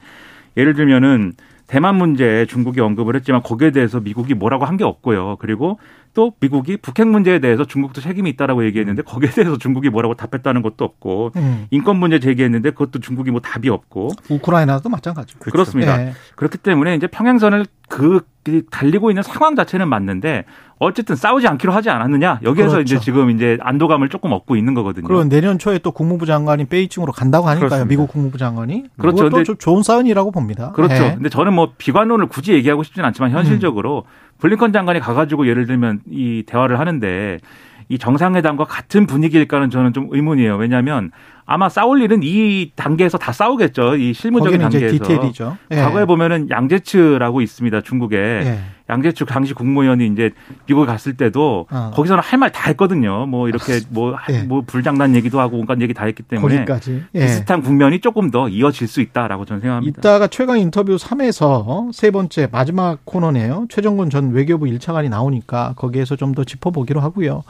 예를 0.57 0.75
들면은 0.75 1.33
대만 1.71 1.95
문제에 1.95 2.47
중국이 2.47 2.81
언급을 2.81 3.15
했지만 3.15 3.43
거기에 3.45 3.71
대해서 3.71 4.01
미국이 4.01 4.35
뭐라고 4.35 4.65
한 4.65 4.77
게 4.77 4.85
없고요. 4.85 5.37
그리고 5.41 5.79
또 6.15 6.33
미국이 6.41 6.77
북핵 6.79 7.07
문제에 7.07 7.39
대해서 7.39 7.65
중국도 7.65 8.01
책임이 8.01 8.29
있다라고 8.31 8.65
얘기했는데 8.65 9.03
거기에 9.03 9.31
대해서 9.31 9.57
중국이 9.57 9.89
뭐라고 9.91 10.15
답했다는 10.15 10.63
것도 10.63 10.85
없고 10.85 11.31
음. 11.37 11.67
인권 11.71 11.97
문제 11.99 12.19
제기했는데 12.19 12.71
그것도 12.71 12.99
중국이 12.99 13.31
뭐 13.31 13.41
답이 13.41 13.69
없고 13.69 14.09
우크라이나도 14.31 14.89
마찬가지고. 14.89 15.51
그렇습니다 15.51 16.01
예. 16.03 16.13
그렇기 16.35 16.59
때문에 16.59 16.97
이제 16.97 17.07
평행선을 17.07 17.67
그그 17.91 18.23
달리고 18.71 19.11
있는 19.11 19.23
상황 19.23 19.55
자체는 19.57 19.89
맞는데 19.89 20.45
어쨌든 20.79 21.17
싸우지 21.17 21.47
않기로 21.49 21.73
하지 21.73 21.91
않았느냐 21.91 22.39
여기에서 22.43 22.77
그렇죠. 22.77 22.81
이제 22.81 22.99
지금 23.01 23.29
이제 23.31 23.59
안도감을 23.61 24.09
조금 24.09 24.33
얻고 24.33 24.57
있는 24.57 24.73
거거든요. 24.73 25.07
그리고 25.07 25.25
내년 25.25 25.59
초에 25.59 25.79
또 25.79 25.91
국무부 25.91 26.25
장관이 26.25 26.65
베이징으로 26.67 27.13
간다고 27.13 27.49
하니까요. 27.49 27.69
그렇습니다. 27.69 27.89
미국 27.89 28.09
국무부 28.09 28.39
장관이. 28.39 28.85
그렇죠. 28.97 29.29
근데- 29.29 29.45
좀 29.45 29.57
좋은 29.59 29.83
사연이라고 29.83 30.31
봅니다. 30.31 30.73
그렇죠. 30.73 30.95
예. 30.95 31.15
근데 31.15 31.29
저는 31.29 31.53
뭐 31.53 31.73
비관론을 31.77 32.27
굳이 32.29 32.53
얘기하고 32.55 32.83
싶진 32.85 33.05
않지만 33.05 33.33
현실적으로 33.33 34.05
블링컨 34.39 34.73
장관이 34.73 35.01
가가지고 35.01 35.47
예를 35.49 35.67
들면 35.67 36.01
이 36.09 36.45
대화를 36.47 36.79
하는데 36.79 37.39
이 37.91 37.99
정상회담과 37.99 38.65
같은 38.65 39.07
분위기일까는 39.07 39.69
저는 39.69 39.93
좀 39.93 40.07
의문이에요. 40.13 40.57
왜냐하면 40.57 41.11
아마 41.53 41.69
싸울 41.69 42.01
일은 42.01 42.21
이 42.23 42.71
단계에서 42.77 43.19
다 43.19 43.33
싸우겠죠. 43.33 43.97
이 43.97 44.15
실무적인 44.15 44.61
단계에서. 44.61 44.93
디테일이죠. 45.05 45.57
예. 45.73 45.77
과거에 45.77 46.05
보면은 46.05 46.49
양제츠라고 46.49 47.41
있습니다. 47.41 47.81
중국에. 47.81 48.17
예. 48.17 48.59
양제츠 48.89 49.25
당시 49.25 49.55
국무위원이 49.55 50.07
이제 50.09 50.31
미국에 50.67 50.85
갔을 50.87 51.17
때도 51.17 51.67
어. 51.71 51.91
거기서는 51.95 52.23
할 52.25 52.39
말 52.41 52.51
다 52.51 52.69
했거든요. 52.71 53.27
뭐 53.27 53.49
이렇게 53.49 53.81
뭐, 53.89 54.17
예. 54.31 54.43
뭐 54.43 54.63
불장난 54.67 55.15
얘기도 55.15 55.39
하고 55.41 55.59
온갖 55.59 55.81
얘기 55.81 55.93
다 55.95 56.05
했기 56.07 56.23
때문에 56.25 56.57
거기까지. 56.59 57.03
예. 57.15 57.21
비슷한 57.21 57.63
국면이 57.63 58.01
조금 58.01 58.31
더 58.31 58.49
이어질 58.49 58.87
수 58.89 59.01
있다라고 59.01 59.45
저는 59.45 59.61
생각합니다. 59.61 59.99
이따가 60.01 60.27
최강 60.29 60.59
인터뷰 60.59 60.97
3에서 60.97 61.93
세 61.93 62.11
번째 62.13 62.49
마지막 62.51 62.99
코너네요. 63.05 63.67
최정근 63.71 64.11
전 64.11 64.31
외교부 64.33 64.67
1차관이 64.67 65.09
나오니까 65.09 65.75
거기에서 65.77 66.15
좀 66.17 66.31
더 66.35 66.45
짚어보기로 66.45 67.01
하고요. 67.01 67.43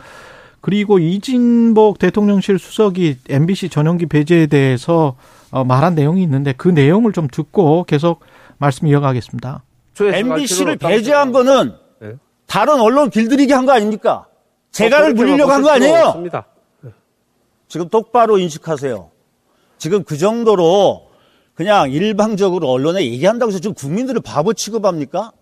그리고 0.61 0.99
이진복 0.99 1.99
대통령실 1.99 2.59
수석이 2.59 3.19
MBC 3.29 3.69
전용기 3.71 4.07
배제에 4.07 4.47
대해서 4.47 5.17
어, 5.51 5.65
말한 5.65 5.95
내용이 5.95 6.23
있는데 6.23 6.53
그 6.53 6.69
내용을 6.69 7.13
좀 7.13 7.29
듣고 7.29 7.85
계속 7.85 8.21
말씀 8.59 8.87
이어가겠습니다. 8.87 9.63
MBC를 10.01 10.77
배제한 10.77 11.33
거는 11.33 11.75
네. 12.01 12.13
다른 12.47 12.81
언론 12.81 13.11
길들이게 13.11 13.53
한거 13.55 13.73
아닙니까? 13.73 14.27
재갈을 14.71 15.15
물리려고 15.15 15.51
한 15.53 15.63
거 15.63 15.71
아니에요? 15.71 16.05
없습니다. 16.07 16.47
지금 17.69 17.89
똑바로 17.89 18.39
인식하세요. 18.39 19.11
지금 19.79 20.05
그 20.05 20.17
정도로 20.19 21.09
그냥 21.55 21.91
일방적으로 21.91 22.69
언론에 22.69 23.05
얘기한다고 23.05 23.51
해서 23.51 23.61
지금 23.61 23.75
국민들을 23.75 24.21
바보 24.23 24.53
취급합니까? 24.55 25.33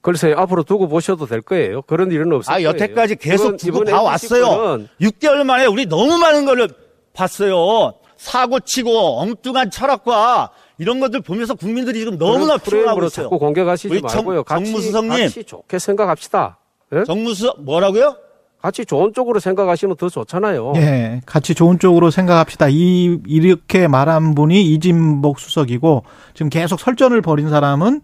글쎄요, 0.00 0.36
앞으로 0.38 0.62
두고 0.62 0.88
보셔도 0.88 1.26
될 1.26 1.42
거예요. 1.42 1.82
그런 1.82 2.10
일은 2.12 2.32
없을 2.32 2.50
아, 2.52 2.56
거예요. 2.56 2.68
여태까지 2.68 3.16
계속 3.16 3.56
두고 3.56 3.84
봐왔어요. 3.84 4.42
MBC 4.44 4.56
거는 4.56 4.88
6개월 5.00 5.44
만에 5.44 5.66
우리 5.66 5.86
너무 5.86 6.16
많은 6.18 6.44
걸 6.44 6.68
봤어요. 7.12 7.94
사고 8.16 8.60
치고 8.60 9.20
엉뚱한 9.20 9.70
철학과 9.70 10.50
이런 10.78 11.00
것들 11.00 11.20
보면서 11.20 11.54
국민들이 11.54 11.98
지금 12.00 12.18
너무나 12.18 12.56
피곤하고 12.56 13.04
있어요. 13.06 13.26
자꾸 13.26 13.38
공격하시지 13.38 13.88
우리 13.88 14.00
정- 14.02 14.08
말고요. 14.24 14.44
같이, 14.44 14.64
정무수석님. 14.66 15.10
같이 15.10 15.44
좋게 15.44 15.78
생각합시다. 15.78 16.58
예? 16.94 17.04
정무수 17.04 17.52
뭐라고요? 17.58 18.16
같이 18.62 18.84
좋은 18.84 19.12
쪽으로 19.14 19.38
생각하시면 19.38 19.96
더 19.96 20.08
좋잖아요. 20.08 20.72
예, 20.76 21.20
같이 21.26 21.54
좋은 21.54 21.78
쪽으로 21.78 22.10
생각합시다. 22.10 22.68
이 22.70 23.18
이렇게 23.26 23.86
말한 23.86 24.34
분이 24.34 24.62
이진복 24.74 25.38
수석이고 25.38 26.02
지금 26.34 26.50
계속 26.50 26.80
설전을 26.80 27.20
벌인 27.22 27.50
사람은 27.50 28.00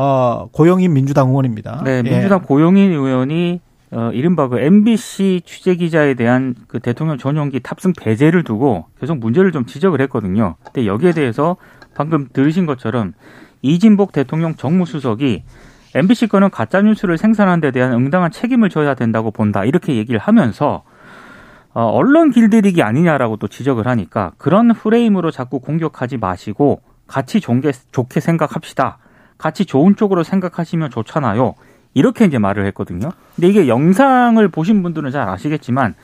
어, 0.00 0.48
고영인 0.52 0.92
민주당 0.92 1.30
의원입니다. 1.30 1.82
네, 1.84 1.96
예. 1.98 2.02
민주당 2.02 2.40
고용인 2.42 2.92
의원이 2.92 3.60
어, 3.90 4.10
이른바 4.14 4.46
그 4.46 4.60
MBC 4.60 5.42
취재 5.44 5.74
기자에 5.74 6.14
대한 6.14 6.54
그 6.68 6.78
대통령 6.78 7.18
전용기 7.18 7.58
탑승 7.58 7.94
배제를 7.98 8.44
두고 8.44 8.84
계속 9.00 9.18
문제를 9.18 9.50
좀 9.50 9.66
지적을 9.66 10.00
했거든요. 10.02 10.54
근데 10.62 10.86
여기에 10.86 11.14
대해서 11.14 11.56
방금 11.96 12.28
들으신 12.32 12.64
것처럼 12.64 13.14
이진복 13.62 14.12
대통령 14.12 14.54
정무수석이 14.54 15.42
MBC 15.96 16.28
거는 16.28 16.50
가짜 16.50 16.80
뉴스를 16.80 17.18
생산하는 17.18 17.60
데 17.60 17.72
대한 17.72 17.92
응당한 17.92 18.30
책임을 18.30 18.70
져야 18.70 18.94
된다고 18.94 19.32
본다. 19.32 19.64
이렇게 19.64 19.96
얘기를 19.96 20.20
하면서 20.20 20.84
어, 21.74 21.82
언론 21.86 22.30
길들이기 22.30 22.84
아니냐라고 22.84 23.36
또 23.38 23.48
지적을 23.48 23.88
하니까 23.88 24.30
그런 24.38 24.72
프레임으로 24.74 25.32
자꾸 25.32 25.58
공격하지 25.58 26.18
마시고 26.18 26.82
같이 27.08 27.40
좋게, 27.40 27.72
좋게 27.90 28.20
생각합시다. 28.20 28.98
같이 29.38 29.64
좋은 29.64 29.96
쪽으로 29.96 30.22
생각하시면 30.24 30.90
좋잖아요. 30.90 31.54
이렇게 31.94 32.24
이제 32.24 32.38
말을 32.38 32.66
했거든요. 32.66 33.10
근데 33.34 33.48
이게 33.48 33.68
영상을 33.68 34.46
보신 34.48 34.82
분들은 34.82 35.10
잘 35.10 35.28
아시겠지만 35.28 35.94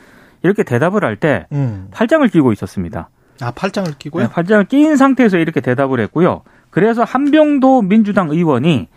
이렇게 0.43 0.62
대답을 0.62 1.05
할때 1.05 1.47
음. 1.53 1.88
팔짱을 1.91 2.29
끼고 2.29 2.53
있었습니다. 2.53 3.11
아, 3.41 3.50
팔짱을 3.50 3.95
끼고요? 3.99 4.26
네, 4.26 4.31
팔짱을 4.33 4.64
낀 4.67 4.97
상태에서 4.97 5.38
이렇게 5.38 5.61
대답을 5.61 6.00
했고요. 6.00 6.43
그래서 6.71 7.05
한병도 7.05 7.83
민주당 7.83 8.31
의원이 8.31 8.88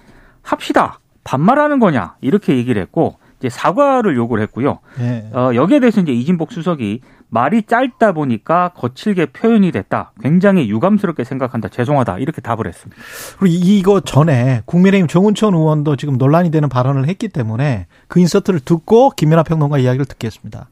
합시다. 0.41 0.99
반말하는 1.23 1.79
거냐 1.79 2.15
이렇게 2.21 2.55
얘기를 2.55 2.81
했고 2.81 3.17
이제 3.39 3.49
사과를 3.49 4.15
요구를 4.15 4.41
했고요. 4.43 4.79
예. 4.99 5.29
어, 5.33 5.51
여기에 5.53 5.79
대해서 5.79 6.01
이제 6.01 6.11
이진복 6.11 6.51
수석이 6.51 7.01
말이 7.29 7.63
짧다 7.63 8.13
보니까 8.13 8.69
거칠게 8.75 9.27
표현이 9.27 9.71
됐다. 9.71 10.13
굉장히 10.21 10.69
유감스럽게 10.69 11.23
생각한다. 11.23 11.67
죄송하다. 11.69 12.19
이렇게 12.19 12.41
답을 12.41 12.67
했습니다. 12.67 13.01
그리고 13.37 13.55
이거 13.59 13.99
전에 13.99 14.61
국민의힘 14.65 15.07
정운천 15.07 15.53
의원도 15.53 15.97
지금 15.97 16.17
논란이 16.17 16.51
되는 16.51 16.69
발언을 16.69 17.07
했기 17.07 17.27
때문에 17.27 17.87
그 18.07 18.19
인서트를 18.19 18.61
듣고 18.61 19.11
김연아 19.11 19.43
평론가 19.43 19.77
이야기를 19.77 20.05
듣겠습니다. 20.05 20.69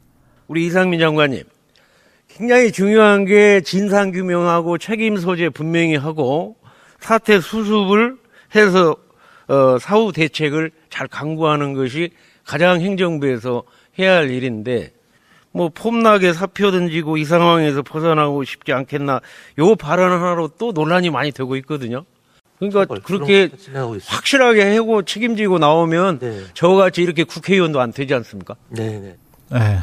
우리 0.48 0.66
이상민 0.66 0.98
장관님, 0.98 1.42
굉장히 2.28 2.72
중요한 2.72 3.24
게 3.24 3.60
진상 3.60 4.10
규명하고 4.12 4.78
책임 4.78 5.16
소재 5.16 5.48
분명히 5.50 5.94
하고 5.96 6.56
사태 6.98 7.40
수습을 7.40 8.16
해서 8.54 8.96
어, 9.48 9.78
사후 9.78 10.12
대책을 10.12 10.70
잘 10.90 11.06
강구하는 11.06 11.74
것이 11.74 12.10
가장 12.46 12.80
행정부에서 12.80 13.64
해야 13.98 14.14
할 14.16 14.30
일인데 14.30 14.92
뭐 15.52 15.70
폼나게 15.74 16.32
사표 16.32 16.70
던지고 16.70 17.16
이 17.16 17.24
상황에서 17.24 17.82
벗어나고 17.82 18.44
싶지 18.44 18.72
않겠나 18.72 19.20
요 19.58 19.74
발언 19.74 20.12
하나로 20.12 20.48
또 20.58 20.72
논란이 20.72 21.10
많이 21.10 21.32
되고 21.32 21.56
있거든요. 21.56 22.04
그러니까 22.58 22.86
그렇게 23.04 23.50
확실하게 24.06 24.76
하고 24.76 25.02
책임지고 25.02 25.58
나오면 25.58 26.18
네. 26.20 26.40
저같이 26.54 27.02
이렇게 27.02 27.24
국회의원도 27.24 27.80
안 27.80 27.92
되지 27.92 28.14
않습니까? 28.14 28.56
네, 28.68 28.98
네. 28.98 29.16
예. 29.54 29.78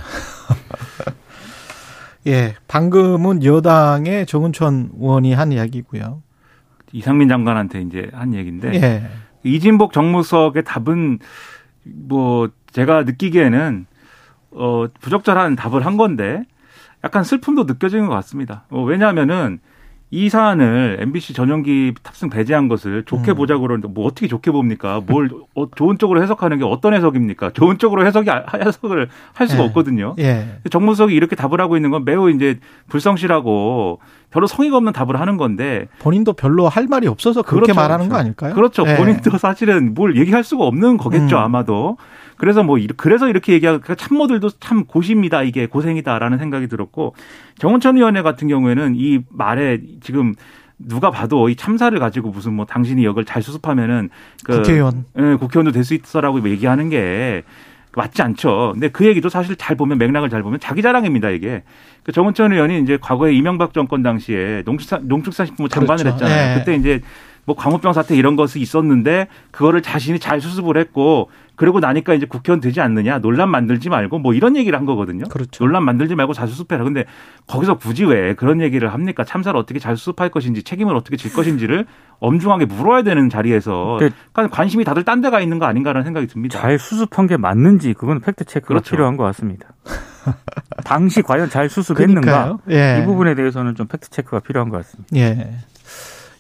예, 2.32 2.56
방금은 2.68 3.44
여당의 3.44 4.26
정운천 4.26 4.92
의원이 5.00 5.34
한 5.34 5.52
이야기고요. 5.52 6.24
이상민 6.94 7.28
장관한테 7.28 7.82
이제 7.82 8.10
한 8.14 8.34
얘기인데 8.34 8.74
예. 8.76 9.10
이진복 9.44 9.92
정무석의 9.92 10.64
답은 10.64 11.20
뭐 11.84 12.50
제가 12.72 13.04
느끼기에는 13.04 13.86
어 14.52 14.86
부적절한 15.02 15.56
답을 15.56 15.86
한 15.86 15.98
건데 15.98 16.44
약간 17.04 17.24
슬픔도 17.24 17.64
느껴지는 17.66 18.08
것 18.08 18.14
같습니다. 18.16 18.64
어, 18.70 18.82
왜냐하면은 18.84 19.60
이 20.16 20.30
사안을 20.30 20.98
MBC 21.00 21.34
전용기 21.34 21.96
탑승 22.04 22.30
배제한 22.30 22.68
것을 22.68 23.04
좋게 23.04 23.32
음. 23.32 23.36
보자고 23.36 23.64
그러는데 23.64 23.88
뭐 23.88 24.06
어떻게 24.06 24.28
좋게 24.28 24.52
봅니까? 24.52 25.02
뭘 25.04 25.32
어, 25.56 25.66
좋은 25.72 25.98
쪽으로 25.98 26.22
해석하는 26.22 26.60
게 26.60 26.64
어떤 26.66 26.94
해석입니까? 26.94 27.50
좋은 27.54 27.80
쪽으로 27.80 28.06
해석이 28.06 28.30
아- 28.30 28.46
해석을 28.54 29.10
할 29.34 29.48
수가 29.48 29.64
예. 29.64 29.68
없거든요. 29.68 30.14
예. 30.20 30.60
정무석이 30.70 31.16
이렇게 31.16 31.36
답을 31.36 31.60
하고 31.60 31.78
있는 31.78 31.90
건 31.90 32.06
매우 32.06 32.30
이제 32.30 32.60
불성실하고 32.90 34.00
별로 34.34 34.48
성의가 34.48 34.78
없는 34.78 34.94
답을 34.94 35.20
하는 35.20 35.38
건데 35.38 35.88
본인도 36.00 36.34
별로 36.34 36.68
할 36.68 36.88
말이 36.88 37.08
없어서 37.08 37.44
그렇게 37.44 37.68
그렇죠, 37.72 37.80
말하는 37.80 38.06
거 38.10 38.16
그렇죠. 38.16 38.20
아닐까요? 38.20 38.56
그렇죠. 38.56 38.84
예. 38.88 38.96
본인도 38.98 39.38
사실은 39.38 39.94
뭘 39.94 40.18
얘기할 40.18 40.44
수가 40.44 40.66
없는 40.66 40.98
거겠죠, 40.98 41.38
음. 41.38 41.42
아마도. 41.42 41.98
그래서 42.38 42.64
뭐, 42.64 42.80
이- 42.80 42.88
그래서 42.98 43.30
이렇게 43.30 43.54
얘기하고, 43.54 43.80
그러니까 43.80 44.04
참모들도 44.04 44.50
참 44.60 44.86
고십니다, 44.86 45.44
이게 45.44 45.68
고생이다라는 45.68 46.40
생각이 46.40 46.68
들었고, 46.68 47.14
정원천 47.60 47.96
위원회 47.96 48.24
같은 48.24 48.48
경우에는 48.48 48.96
이 48.98 49.20
말에 49.30 49.82
지금 50.02 50.34
누가 50.80 51.12
봐도 51.12 51.48
이 51.48 51.56
참사를 51.56 51.98
가지고 52.00 52.32
무슨 52.32 52.54
뭐 52.56 52.66
당신이 52.66 53.06
역을 53.06 53.24
잘 53.26 53.44
수습하면은 53.44 54.10
그 54.44 54.58
국회의원. 54.58 55.06
예, 55.20 55.36
국회의원도 55.36 55.72
될 55.72 55.84
수 55.84 55.94
있어라고 55.94 56.50
얘기하는 56.50 56.90
게 56.90 57.44
맞지 57.96 58.22
않죠. 58.22 58.72
근데 58.74 58.90
그 58.90 59.06
얘기도 59.06 59.30
사실 59.30 59.56
잘 59.56 59.76
보면 59.76 59.98
맥락을 59.98 60.30
잘 60.30 60.42
보면 60.44 60.60
자기 60.60 60.82
자랑입니다 60.82 61.30
이게. 61.30 61.64
그 62.04 62.12
정은천 62.12 62.52
의원이 62.52 62.82
이제 62.82 62.98
과거에 63.00 63.34
이명박 63.34 63.74
정권 63.74 64.04
당시에 64.04 64.64
농축산 64.66 65.08
농축산식품 65.08 65.68
장관을 65.70 66.04
그렇죠. 66.04 66.26
했잖아요. 66.26 66.52
예. 66.52 66.60
그때 66.60 66.76
이제 66.76 67.02
뭐 67.46 67.56
광우병 67.56 67.94
사태 67.94 68.16
이런 68.16 68.36
것이 68.36 68.60
있었는데 68.60 69.28
그거를 69.52 69.82
자신이 69.82 70.20
잘 70.20 70.42
수습을 70.42 70.78
했고 70.78 71.30
그러고 71.64 71.80
나니까 71.80 72.14
이제 72.14 72.26
국회의원 72.26 72.60
되지 72.60 72.82
않느냐 72.82 73.20
논란 73.20 73.50
만들지 73.50 73.88
말고 73.88 74.20
뭐 74.20 74.34
이런 74.34 74.58
얘기를 74.58 74.78
한 74.78 74.86
거거든요. 74.86 75.24
그렇죠. 75.30 75.64
논란 75.64 75.86
만들지 75.86 76.14
말고 76.14 76.34
잘 76.34 76.50
수습해라. 76.50 76.84
근데 76.84 77.06
거기서 77.48 77.78
굳이 77.78 78.04
왜 78.04 78.34
그런 78.34 78.60
얘기를 78.60 78.92
합니까? 78.92 79.24
참사를 79.24 79.58
어떻게 79.58 79.80
잘 79.80 79.96
수습할 79.96 80.28
것인지 80.28 80.64
책임을 80.64 80.94
어떻게 80.94 81.16
질 81.16 81.32
것인지를 81.32 81.86
엄중하게 82.20 82.66
물어야 82.66 83.04
되는 83.04 83.30
자리에서 83.30 83.98
그러니까 83.98 84.54
관심이 84.54 84.84
다들 84.84 85.06
딴 85.06 85.22
데가 85.22 85.40
있는 85.40 85.58
거 85.58 85.66
아닌가라는 85.66 86.04
생각이 86.04 86.28
듭니다. 86.28 86.60
잘 86.60 86.78
수습한 86.78 87.28
게 87.28 87.38
맞는지 87.38 87.94
그건 87.94 88.20
팩트 88.20 88.44
체크가 88.44 88.68
그렇죠. 88.68 88.92
필요한 88.92 89.16
것 89.16 89.24
같습니다. 89.24 89.70
당시 90.84 91.22
과연 91.22 91.50
잘 91.50 91.70
수습했는가. 91.70 92.58
예. 92.72 93.00
이 93.02 93.06
부분에 93.06 93.36
대해서는 93.36 93.76
좀 93.76 93.88
팩트 93.88 94.10
체크가 94.10 94.42
필요한 94.42 94.68
것 94.68 94.76
같습니다. 94.80 95.16
예. 95.16 95.60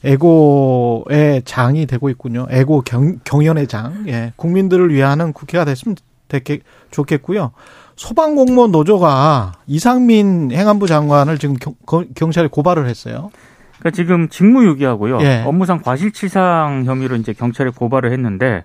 애고의 0.04 1.44
장이 1.46 1.86
되고 1.86 2.10
있군요. 2.10 2.48
애고 2.50 2.82
경, 2.82 3.20
경연의 3.24 3.68
장. 3.68 4.04
예. 4.08 4.34
국민들을 4.36 4.94
위하는 4.94 5.34
국회가 5.34 5.66
됐으면 5.66 5.96
됐겠, 6.28 6.62
좋겠고요. 6.92 7.52
소방공무원 7.96 8.72
노조가 8.72 9.54
이상민 9.68 10.52
행안부 10.52 10.88
장관을 10.88 11.38
지금 11.38 11.56
경, 11.56 11.76
경찰에 12.16 12.48
고발을 12.48 12.88
했어요. 12.88 13.32
그러니까 13.80 13.96
지금 13.96 14.30
직무유기하고요. 14.30 15.22
예. 15.22 15.44
업무상 15.46 15.82
과실치상 15.82 16.84
혐의로 16.86 17.16
이제 17.16 17.34
경찰에 17.34 17.70
고발을 17.70 18.12
했는데 18.12 18.64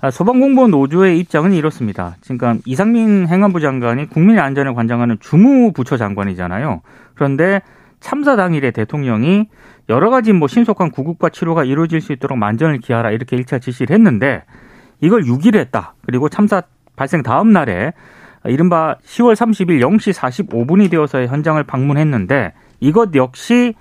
아, 0.00 0.10
소방공무원 0.10 0.70
노조의 0.70 1.18
입장은 1.18 1.52
이렇습니다. 1.52 2.16
그러니까 2.24 2.56
이상민 2.64 3.28
행안부 3.28 3.60
장관이 3.60 4.08
국민의 4.08 4.42
안전을 4.42 4.74
관장하는 4.74 5.18
주무부처 5.20 5.98
장관이잖아요. 5.98 6.80
그런데 7.14 7.60
참사 8.00 8.36
당일에 8.36 8.70
대통령이 8.70 9.48
여러 9.88 10.10
가지 10.10 10.32
뭐 10.32 10.48
신속한 10.48 10.90
구급과 10.90 11.28
치료가 11.28 11.64
이루어질 11.64 12.00
수 12.00 12.12
있도록 12.12 12.38
만전을 12.38 12.78
기하라 12.78 13.10
이렇게 13.10 13.36
일차 13.36 13.58
지시를 13.58 13.94
했는데 13.94 14.44
이걸 15.00 15.22
6일 15.22 15.56
했다. 15.56 15.94
그리고 16.04 16.28
참사 16.28 16.62
발생 16.96 17.22
다음 17.22 17.52
날에 17.52 17.92
이른바 18.44 18.96
10월 19.04 19.34
30일 19.34 19.80
0시 19.80 20.14
45분이 20.14 20.90
되어서 20.90 21.26
현장을 21.26 21.62
방문했는데 21.64 22.52
이것 22.80 23.14
역시 23.14 23.74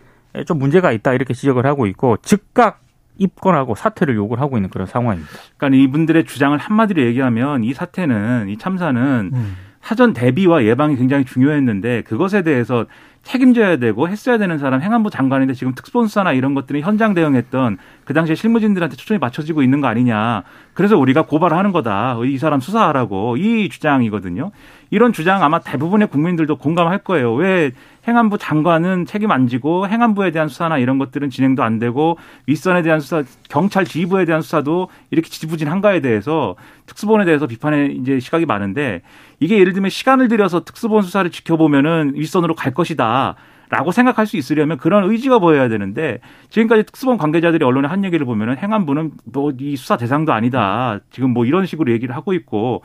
좀 0.45 0.59
문제가 0.59 0.91
있다 0.91 1.13
이렇게 1.13 1.33
지적을 1.33 1.65
하고 1.65 1.87
있고 1.87 2.17
즉각 2.21 2.81
입건하고 3.17 3.75
사퇴를 3.75 4.15
요구를 4.15 4.41
하고 4.41 4.57
있는 4.57 4.69
그런 4.69 4.87
상황입니다. 4.87 5.31
그러니까 5.57 5.83
이분들의 5.83 6.25
주장을 6.25 6.57
한마디로 6.57 7.01
얘기하면 7.03 7.63
이 7.63 7.73
사태는 7.73 8.49
이 8.49 8.57
참사는 8.57 9.31
음. 9.33 9.55
사전 9.81 10.13
대비와 10.13 10.63
예방이 10.65 10.95
굉장히 10.95 11.25
중요했는데 11.25 12.03
그것에 12.03 12.41
대해서 12.43 12.85
책임져야 13.23 13.77
되고 13.77 14.07
했어야 14.07 14.37
되는 14.37 14.57
사람 14.57 14.81
행안부 14.81 15.09
장관인데 15.09 15.53
지금 15.53 15.75
특수본수사나 15.75 16.33
이런 16.33 16.53
것들이 16.53 16.81
현장 16.81 17.13
대응했던 17.13 17.77
그 18.09 18.13
당시에 18.15 18.33
실무진들한테 18.33 18.95
초점이 18.95 19.19
맞춰지고 19.19 19.61
있는 19.61 19.81
거 19.81 19.87
아니냐. 19.87 20.41
그래서 20.73 20.97
우리가 20.97 21.27
고발하는 21.27 21.71
거다. 21.71 22.17
이 22.25 22.39
사람 22.39 22.59
수사하라고 22.59 23.37
이 23.37 23.69
주장이거든요. 23.69 24.49
이런 24.89 25.13
주장 25.13 25.43
아마 25.43 25.59
대부분의 25.59 26.07
국민들도 26.07 26.55
공감할 26.55 27.03
거예요. 27.03 27.35
왜 27.35 27.69
행안부 28.07 28.39
장관은 28.39 29.05
책임 29.05 29.29
안 29.29 29.47
지고 29.47 29.87
행안부에 29.87 30.31
대한 30.31 30.47
수사나 30.47 30.79
이런 30.79 30.97
것들은 30.97 31.29
진행도 31.29 31.61
안 31.61 31.77
되고 31.77 32.17
윗선에 32.47 32.81
대한 32.81 32.99
수사, 32.99 33.21
경찰 33.47 33.85
지휘부에 33.85 34.25
대한 34.25 34.41
수사도 34.41 34.89
이렇게 35.11 35.29
지지부진한가에 35.29 35.99
대해서 35.99 36.55
특수본에 36.87 37.25
대해서 37.25 37.45
비판의 37.45 37.95
이제 37.97 38.19
시각이 38.19 38.47
많은데 38.47 39.03
이게 39.39 39.59
예를 39.59 39.73
들면 39.73 39.91
시간을 39.91 40.29
들여서 40.29 40.63
특수본 40.63 41.03
수사를 41.03 41.29
지켜보면은 41.29 42.13
윗선으로 42.15 42.55
갈 42.55 42.73
것이다. 42.73 43.35
라고 43.69 43.91
생각할 43.91 44.25
수 44.25 44.35
있으려면 44.35 44.77
그런 44.77 45.09
의지가 45.09 45.37
보여야 45.39 45.69
되는데 45.69 46.19
지금까지 46.49 46.83
특수본 46.83 47.17
관계자들이 47.17 47.63
언론에 47.63 47.87
한 47.87 48.03
얘기를 48.03 48.25
보면은 48.25 48.57
행안부는 48.57 49.11
뭐 49.25 49.51
이 49.59 49.75
수사 49.75 49.97
대상도 49.97 50.33
아니다. 50.33 50.99
지금 51.11 51.31
뭐 51.31 51.45
이런 51.45 51.65
식으로 51.65 51.91
얘기를 51.91 52.15
하고 52.15 52.33
있고 52.33 52.81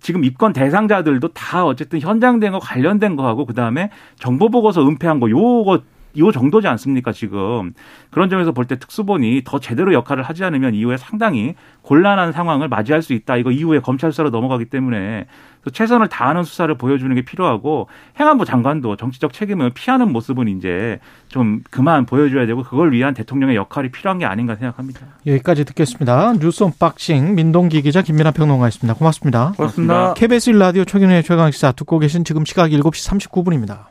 지금 0.00 0.24
입건 0.24 0.52
대상자들도 0.52 1.28
다 1.28 1.64
어쨌든 1.64 2.00
현장 2.00 2.38
된거 2.40 2.58
관련된 2.58 3.16
거하고 3.16 3.46
그다음에 3.46 3.90
정보 4.18 4.50
보고서 4.50 4.86
은폐한 4.86 5.20
거 5.20 5.30
요거 5.30 5.82
요 6.18 6.32
정도지 6.32 6.66
않습니까 6.68 7.12
지금 7.12 7.72
그런 8.10 8.28
점에서 8.28 8.52
볼 8.52 8.66
때 8.66 8.78
특수본이 8.78 9.42
더 9.44 9.60
제대로 9.60 9.92
역할을 9.92 10.22
하지 10.24 10.42
않으면 10.44 10.74
이후에 10.74 10.96
상당히 10.96 11.54
곤란한 11.82 12.32
상황을 12.32 12.68
맞이할 12.68 13.00
수 13.02 13.12
있다 13.12 13.36
이거 13.36 13.52
이후에 13.52 13.78
검찰 13.80 14.10
수사로 14.10 14.30
넘어가기 14.30 14.64
때문에 14.66 15.26
최선을 15.72 16.08
다하는 16.08 16.44
수사를 16.44 16.72
보여주는 16.76 17.12
게 17.14 17.22
필요하고 17.22 17.88
행안부 18.20 18.44
장관도 18.44 18.96
정치적 18.96 19.32
책임을 19.32 19.70
피하는 19.70 20.12
모습은 20.12 20.46
이제 20.48 21.00
좀 21.28 21.62
그만 21.70 22.06
보여줘야 22.06 22.46
되고 22.46 22.62
그걸 22.62 22.92
위한 22.92 23.14
대통령의 23.14 23.56
역할이 23.56 23.90
필요한 23.90 24.18
게 24.18 24.26
아닌가 24.26 24.54
생각합니다. 24.54 25.00
여기까지 25.26 25.64
듣겠습니다. 25.64 26.34
뉴스 26.38 26.62
unboxing 26.62 27.34
민동기 27.34 27.82
기자 27.82 28.02
김민아 28.02 28.30
평론가였습니다. 28.30 28.94
고맙습니다. 28.94 29.52
고맙습니다. 29.56 30.14
KBS 30.14 30.52
1라디오 30.52 30.86
최경영의 30.86 31.24
최강시사 31.24 31.72
듣고 31.72 31.98
계신 31.98 32.22
지금 32.24 32.44
시각 32.44 32.70
7시 32.70 33.18
39분입니다. 33.32 33.86